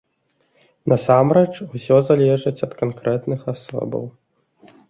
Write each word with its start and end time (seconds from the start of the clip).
Насамрэч, 0.93 1.51
усё 1.79 1.97
залежыць 2.09 2.57
ад 2.69 2.73
канкрэтных 2.81 3.41
асобаў. 3.55 4.03